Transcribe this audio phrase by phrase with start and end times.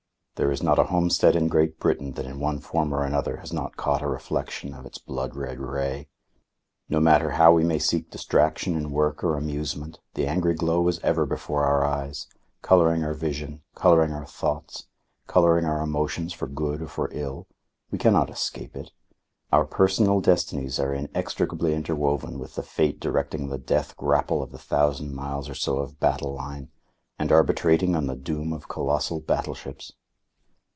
[0.35, 3.53] There is not a homestead in Great Britain that in one form or another has
[3.53, 6.07] not caught a reflection of its blood red ray.
[6.89, 10.97] No matter how we may seek distraction in work or amusement, the angry glow is
[11.03, 12.25] ever before our eyes,
[12.63, 14.87] colouring our vision, colouring our thoughts,
[15.27, 17.45] colouring our emotions for good or for ill.
[17.91, 18.89] We cannot escape it.
[19.53, 24.57] Our personal destinies are inextricably interwoven with the fate directing the death grapple of the
[24.57, 26.69] thousand miles or so of battle line,
[27.19, 29.93] and arbitrating on the doom of colossal battleships.